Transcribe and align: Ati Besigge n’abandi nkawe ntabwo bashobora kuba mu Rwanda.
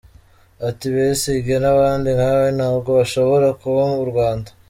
Ati 0.67 0.85
Besigge 0.93 1.55
n’abandi 1.61 2.07
nkawe 2.17 2.47
ntabwo 2.57 2.89
bashobora 2.99 3.47
kuba 3.61 3.81
mu 3.93 4.03
Rwanda. 4.11 4.49